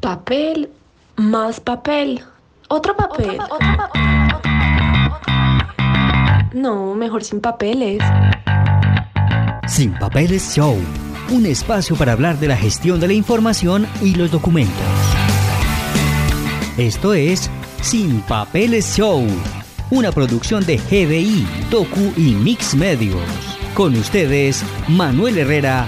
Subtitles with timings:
[0.00, 0.70] Papel,
[1.16, 2.22] más papel,
[2.68, 3.38] otro papel.
[6.54, 8.02] No, mejor sin papeles.
[9.68, 10.78] Sin Papeles Show,
[11.30, 14.74] un espacio para hablar de la gestión de la información y los documentos.
[16.78, 17.50] Esto es
[17.82, 19.26] Sin Papeles Show,
[19.90, 23.20] una producción de GDI, Docu y Mix Medios.
[23.74, 25.86] Con ustedes, Manuel Herrera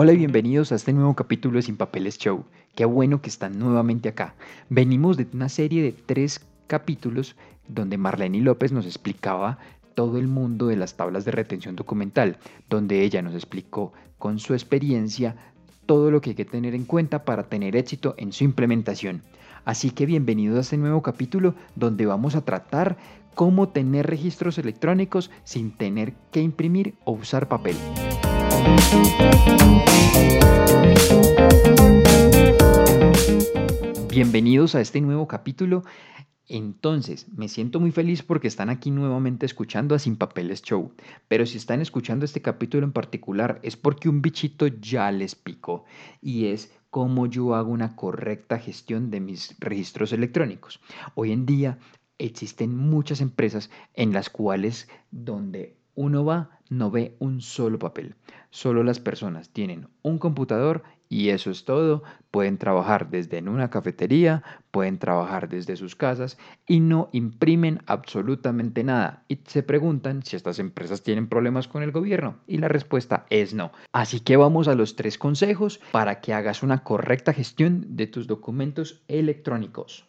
[0.00, 2.44] Hola y bienvenidos a este nuevo capítulo de Sin Papeles Show.
[2.76, 4.36] Qué bueno que están nuevamente acá.
[4.68, 7.34] Venimos de una serie de tres capítulos
[7.66, 9.58] donde Marlene López nos explicaba
[9.96, 12.38] todo el mundo de las tablas de retención documental,
[12.70, 15.34] donde ella nos explicó con su experiencia
[15.86, 19.24] todo lo que hay que tener en cuenta para tener éxito en su implementación.
[19.64, 22.98] Así que bienvenidos a este nuevo capítulo donde vamos a tratar
[23.34, 27.74] cómo tener registros electrónicos sin tener que imprimir o usar papel.
[34.10, 35.84] Bienvenidos a este nuevo capítulo.
[36.48, 40.92] Entonces, me siento muy feliz porque están aquí nuevamente escuchando a Sin Papeles Show.
[41.28, 45.84] Pero si están escuchando este capítulo en particular es porque un bichito ya les picó
[46.20, 50.80] y es cómo yo hago una correcta gestión de mis registros electrónicos.
[51.14, 51.78] Hoy en día
[52.18, 58.14] existen muchas empresas en las cuales donde uno va no ve un solo papel.
[58.50, 62.04] Solo las personas tienen un computador y eso es todo.
[62.30, 66.38] Pueden trabajar desde en una cafetería, pueden trabajar desde sus casas
[66.68, 69.24] y no imprimen absolutamente nada.
[69.28, 73.54] Y se preguntan si estas empresas tienen problemas con el gobierno y la respuesta es
[73.54, 73.72] no.
[73.92, 78.28] Así que vamos a los tres consejos para que hagas una correcta gestión de tus
[78.28, 80.04] documentos electrónicos.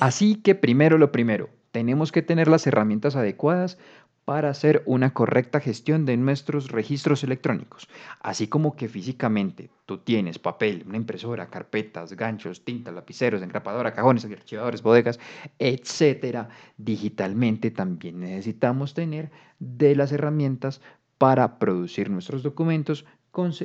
[0.00, 1.48] Así que primero lo primero,
[1.78, 3.78] tenemos que tener las herramientas adecuadas
[4.24, 10.40] para hacer una correcta gestión de nuestros registros electrónicos, así como que físicamente tú tienes
[10.40, 15.20] papel, una impresora, carpetas, ganchos, tinta, lapiceros, engrapadora, cajones, archivadores, bodegas,
[15.60, 16.48] etcétera.
[16.78, 20.80] Digitalmente también necesitamos tener de las herramientas
[21.16, 23.04] para producir nuestros documentos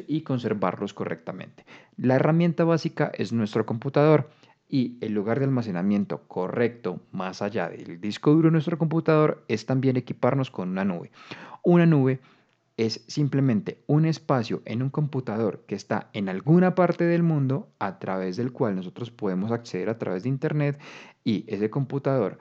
[0.07, 1.66] y conservarlos correctamente.
[1.97, 4.30] La herramienta básica es nuestro computador
[4.73, 9.67] y el lugar de almacenamiento correcto más allá del disco duro de nuestro computador es
[9.67, 11.11] también equiparnos con una nube.
[11.61, 12.22] Una nube
[12.75, 18.00] es simplemente un espacio en un computador que está en alguna parte del mundo a
[18.00, 20.81] través del cual nosotros podemos acceder a través de internet
[21.23, 22.39] y ese computador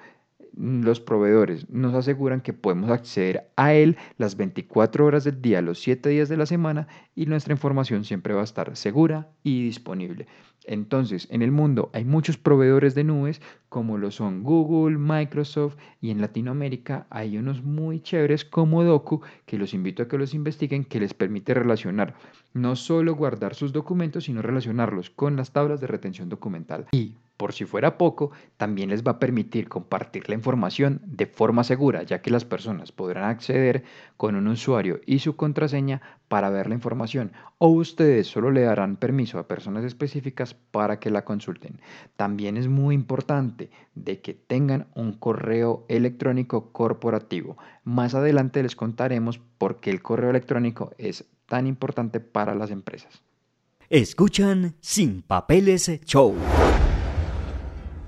[0.56, 5.80] los proveedores nos aseguran que podemos acceder a él las 24 horas del día, los
[5.80, 10.26] 7 días de la semana y nuestra información siempre va a estar segura y disponible.
[10.64, 16.10] Entonces, en el mundo hay muchos proveedores de nubes como lo son Google, Microsoft y
[16.10, 20.84] en Latinoamérica hay unos muy chéveres como Docu que los invito a que los investiguen
[20.84, 22.14] que les permite relacionar
[22.52, 26.86] no solo guardar sus documentos sino relacionarlos con las tablas de retención documental.
[26.92, 31.64] Y por si fuera poco, también les va a permitir compartir la información de forma
[31.64, 33.82] segura, ya que las personas podrán acceder
[34.16, 38.94] con un usuario y su contraseña para ver la información, o ustedes solo le darán
[38.96, 41.80] permiso a personas específicas para que la consulten.
[42.14, 47.56] También es muy importante de que tengan un correo electrónico corporativo.
[47.82, 53.20] Más adelante les contaremos por qué el correo electrónico es tan importante para las empresas.
[53.90, 56.36] Escuchan Sin Papeles Show.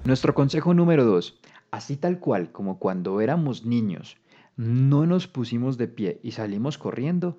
[0.04, 4.18] Nuestro consejo número dos, así tal cual como cuando éramos niños,
[4.54, 7.38] no nos pusimos de pie y salimos corriendo,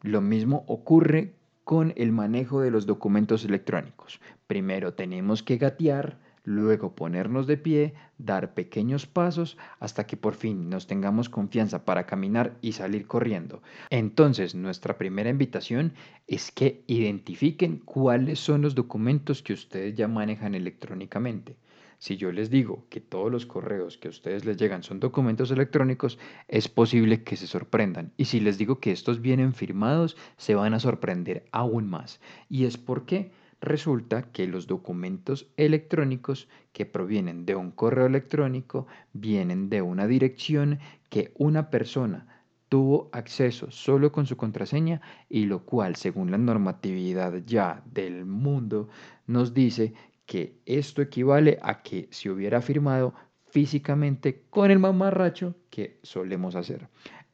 [0.00, 4.22] lo mismo ocurre con el manejo de los documentos electrónicos.
[4.46, 10.70] Primero tenemos que gatear, luego ponernos de pie, dar pequeños pasos hasta que por fin
[10.70, 13.60] nos tengamos confianza para caminar y salir corriendo.
[13.90, 15.92] Entonces, nuestra primera invitación
[16.26, 21.58] es que identifiquen cuáles son los documentos que ustedes ya manejan electrónicamente.
[21.98, 25.50] Si yo les digo que todos los correos que a ustedes les llegan son documentos
[25.50, 28.12] electrónicos, es posible que se sorprendan.
[28.16, 32.20] Y si les digo que estos vienen firmados, se van a sorprender aún más.
[32.48, 39.68] Y es porque resulta que los documentos electrónicos que provienen de un correo electrónico vienen
[39.68, 40.78] de una dirección
[41.08, 47.42] que una persona tuvo acceso solo con su contraseña y lo cual según la normatividad
[47.46, 48.88] ya del mundo
[49.26, 49.94] nos dice
[50.28, 53.14] que esto equivale a que se hubiera firmado
[53.50, 56.88] físicamente con el mamarracho que solemos hacer.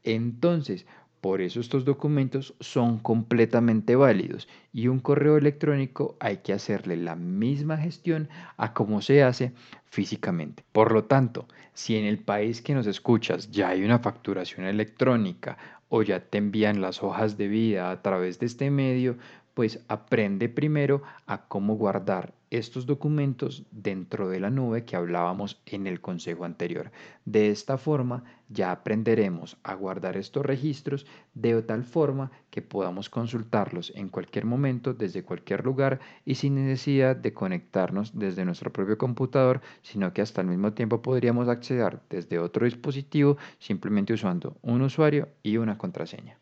[0.04, 0.86] Entonces,
[1.24, 7.16] Por eso estos documentos son completamente válidos y un correo electrónico hay que hacerle la
[7.16, 9.54] misma gestión a como se hace
[9.86, 10.64] físicamente.
[10.70, 15.56] Por lo tanto, si en el país que nos escuchas ya hay una facturación electrónica
[15.88, 19.16] o ya te envían las hojas de vida a través de este medio,
[19.54, 25.86] pues aprende primero a cómo guardar estos documentos dentro de la nube que hablábamos en
[25.86, 26.92] el consejo anterior.
[27.24, 33.92] De esta forma ya aprenderemos a guardar estos registros de tal forma que podamos consultarlos
[33.96, 39.60] en cualquier momento desde cualquier lugar y sin necesidad de conectarnos desde nuestro propio computador,
[39.82, 45.28] sino que hasta al mismo tiempo podríamos acceder desde otro dispositivo simplemente usando un usuario
[45.42, 46.38] y una contraseña.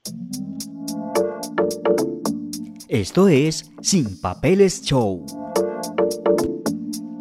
[2.88, 5.41] Esto es Sin Papeles Show.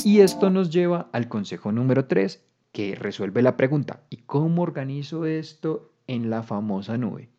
[0.04, 5.26] Y esto nos lleva al consejo número 3, que resuelve la pregunta, ¿y cómo organizo
[5.28, 7.30] esto en la famosa nube?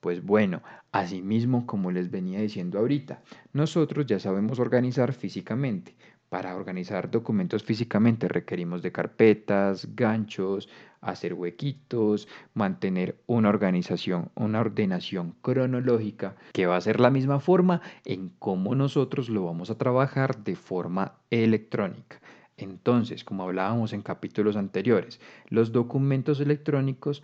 [0.00, 3.22] Pues bueno, así mismo como les venía diciendo ahorita,
[3.52, 5.94] nosotros ya sabemos organizar físicamente.
[6.28, 10.68] Para organizar documentos físicamente requerimos de carpetas, ganchos,
[11.00, 17.80] hacer huequitos, mantener una organización, una ordenación cronológica que va a ser la misma forma
[18.04, 22.20] en cómo nosotros lo vamos a trabajar de forma electrónica.
[22.58, 27.22] Entonces, como hablábamos en capítulos anteriores, los documentos electrónicos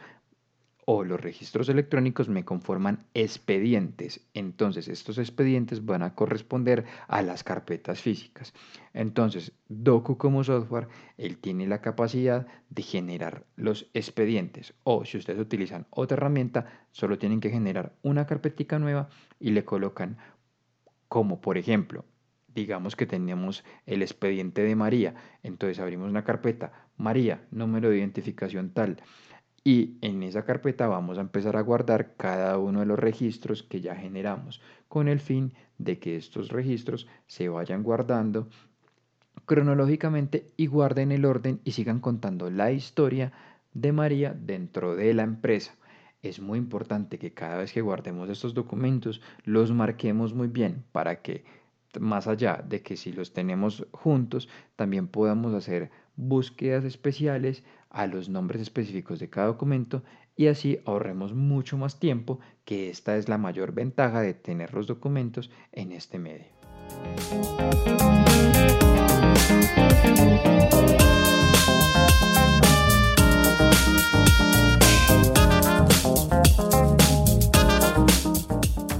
[0.86, 4.26] o los registros electrónicos me conforman expedientes.
[4.34, 8.52] Entonces, estos expedientes van a corresponder a las carpetas físicas.
[8.92, 14.75] Entonces, Docu como software, él tiene la capacidad de generar los expedientes.
[14.84, 19.08] O si ustedes utilizan otra herramienta, solo tienen que generar una carpetica nueva
[19.40, 20.19] y le colocan
[21.08, 22.04] como, por ejemplo,
[22.54, 25.14] digamos que tenemos el expediente de María.
[25.42, 28.98] Entonces abrimos una carpeta, María, número de identificación tal
[29.64, 33.81] y en esa carpeta vamos a empezar a guardar cada uno de los registros que
[33.81, 38.49] ya generamos con el fin de que estos registros se vayan guardando
[39.46, 43.32] cronológicamente y guarden el orden y sigan contando la historia
[43.72, 45.75] de María dentro de la empresa.
[46.22, 51.22] Es muy importante que cada vez que guardemos estos documentos los marquemos muy bien para
[51.22, 51.44] que
[52.00, 58.28] más allá de que si los tenemos juntos, también podamos hacer búsquedas especiales a los
[58.28, 60.02] nombres específicos de cada documento
[60.37, 64.87] y así ahorremos mucho más tiempo, que esta es la mayor ventaja de tener los
[64.87, 66.46] documentos en este medio.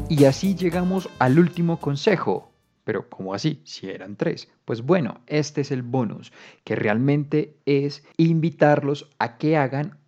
[0.09, 2.54] Y así llegamos al último consejo,
[2.85, 3.61] pero ¿cómo así?
[3.65, 4.49] Si eran tres.
[4.65, 6.33] Pues bueno, este es el bonus,
[6.65, 9.99] que realmente es invitarlos a que hagan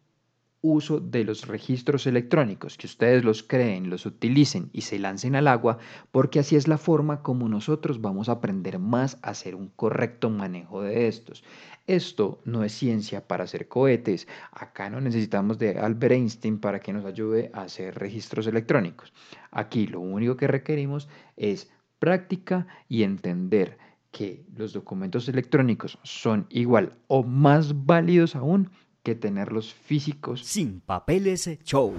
[0.67, 5.49] uso de los registros electrónicos, que ustedes los creen, los utilicen y se lancen al
[5.49, 5.79] agua,
[6.11, 10.29] porque así es la forma como nosotros vamos a aprender más a hacer un correcto
[10.29, 11.45] manejo de estos.
[11.87, 16.93] Esto no es ciencia para hacer cohetes, acá no necesitamos de Albert Einstein para que
[16.93, 19.13] nos ayude a hacer registros electrónicos.
[19.53, 23.79] Aquí lo único que requerimos es práctica y entender
[24.11, 28.71] que los documentos electrónicos son igual o más válidos aún
[29.03, 30.43] que tenerlos físicos.
[30.45, 31.93] Sin papeles show.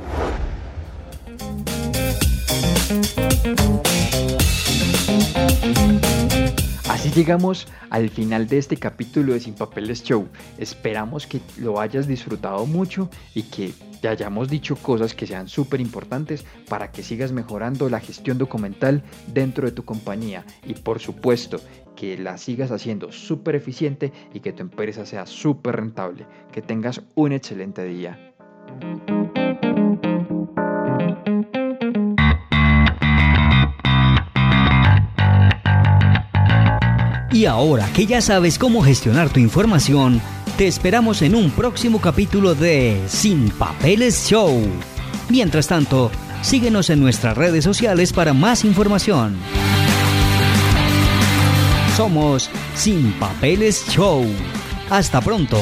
[6.90, 10.28] Así llegamos al final de este capítulo de Sin Papeles Show.
[10.58, 15.82] Esperamos que lo hayas disfrutado mucho y que te hayamos dicho cosas que sean súper
[15.82, 21.60] importantes para que sigas mejorando la gestión documental dentro de tu compañía y por supuesto
[21.96, 26.26] que la sigas haciendo súper eficiente y que tu empresa sea súper rentable.
[26.52, 28.34] Que tengas un excelente día.
[37.32, 40.22] Y ahora que ya sabes cómo gestionar tu información,
[40.58, 44.60] te esperamos en un próximo capítulo de Sin Papeles Show.
[45.30, 46.10] Mientras tanto,
[46.42, 49.38] síguenos en nuestras redes sociales para más información.
[51.96, 54.26] Somos Sin Papeles Show.
[54.90, 55.58] Hasta pronto.